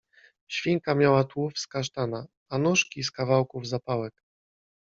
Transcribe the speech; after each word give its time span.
Świnka 0.47 0.95
miała 0.95 1.23
tułów 1.23 1.59
z 1.59 1.67
kasztana, 1.67 2.25
a 2.49 2.57
nóżki 2.57 3.03
z 3.03 3.11
kawałków 3.11 3.67
zapałek. 3.67 4.13